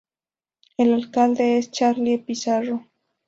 El 0.77 0.93
alcalde 0.95 1.59
es 1.59 1.69
Charlie 1.69 2.17
Pizarro. 2.17 2.87